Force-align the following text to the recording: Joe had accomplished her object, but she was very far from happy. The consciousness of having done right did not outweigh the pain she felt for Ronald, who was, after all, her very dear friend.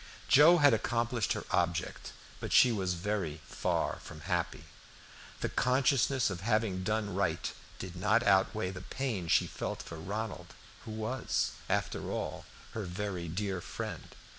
Joe 0.27 0.57
had 0.57 0.73
accomplished 0.73 1.33
her 1.33 1.45
object, 1.51 2.11
but 2.39 2.51
she 2.51 2.71
was 2.71 2.95
very 2.95 3.39
far 3.45 3.99
from 4.01 4.21
happy. 4.21 4.63
The 5.41 5.49
consciousness 5.49 6.31
of 6.31 6.41
having 6.41 6.81
done 6.83 7.13
right 7.13 7.53
did 7.77 7.95
not 7.95 8.23
outweigh 8.23 8.71
the 8.71 8.81
pain 8.81 9.27
she 9.27 9.45
felt 9.45 9.83
for 9.83 9.99
Ronald, 9.99 10.55
who 10.85 10.91
was, 10.91 11.51
after 11.69 12.09
all, 12.09 12.45
her 12.71 12.85
very 12.85 13.27
dear 13.27 13.61
friend. 13.61 14.15